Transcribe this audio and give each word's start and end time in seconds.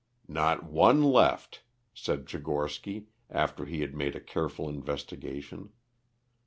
"Not 0.27 0.63
one 0.63 1.03
left," 1.03 1.61
said 1.93 2.25
Tchigorsky, 2.25 3.05
after 3.29 3.65
he 3.65 3.81
had 3.81 3.93
made 3.93 4.15
a 4.15 4.19
careful 4.19 4.67
investigation. 4.67 5.73